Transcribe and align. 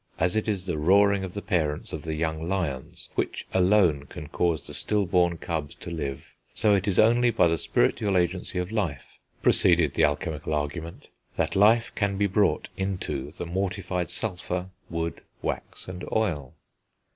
As 0.17 0.35
it 0.35 0.47
is 0.47 0.65
the 0.65 0.79
roaring 0.79 1.23
of 1.23 1.35
the 1.35 1.43
parents 1.43 1.93
of 1.93 2.01
the 2.01 2.17
young 2.17 2.49
lions 2.49 3.09
which 3.13 3.45
alone 3.53 4.05
can 4.07 4.29
cause 4.29 4.65
the 4.65 4.73
still 4.73 5.05
born 5.05 5.37
cubs 5.37 5.75
to 5.75 5.91
live, 5.91 6.25
so 6.55 6.73
it 6.73 6.87
is 6.87 6.97
only 6.97 7.29
by 7.29 7.47
the 7.47 7.55
spiritual 7.55 8.17
agency 8.17 8.57
of 8.57 8.71
life, 8.71 9.19
proceeded 9.43 9.93
the 9.93 10.03
alchemical 10.03 10.55
argument, 10.55 11.09
that 11.35 11.55
life 11.55 11.93
can 11.93 12.17
be 12.17 12.25
brought 12.25 12.67
into 12.75 13.31
the 13.37 13.45
mortified 13.45 14.09
sulphur, 14.09 14.71
wood, 14.89 15.21
wax, 15.43 15.87
and 15.87 16.03
oil. 16.11 16.55